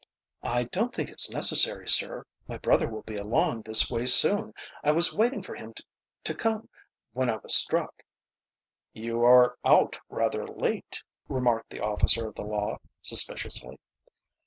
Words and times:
"I 0.41 0.63
don't 0.63 0.91
think 0.95 1.11
it's 1.11 1.29
necessary, 1.29 1.87
sir. 1.87 2.25
My 2.47 2.57
brother 2.57 2.89
will 2.89 3.03
be 3.03 3.17
along 3.17 3.61
this 3.61 3.91
way 3.91 4.07
soon. 4.07 4.51
I 4.83 4.89
was 4.91 5.15
waiting 5.15 5.43
for 5.43 5.53
him 5.53 5.75
to 6.23 6.33
come 6.33 6.69
when 7.13 7.29
I 7.29 7.35
was 7.37 7.53
struck." 7.55 8.01
"You 8.93 9.19
were 9.19 9.59
out 9.63 9.99
rather 10.09 10.47
late," 10.47 11.03
remarked 11.29 11.69
the 11.69 11.81
officer 11.83 12.27
of 12.27 12.33
the 12.33 12.47
law, 12.47 12.79
suspiciously. 13.03 13.77